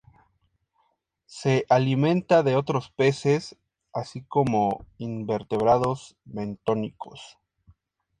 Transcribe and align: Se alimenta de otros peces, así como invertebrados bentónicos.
Se 1.27 1.67
alimenta 1.69 2.41
de 2.41 2.55
otros 2.55 2.89
peces, 2.89 3.55
así 3.93 4.23
como 4.23 4.83
invertebrados 4.97 6.17
bentónicos. 6.25 7.37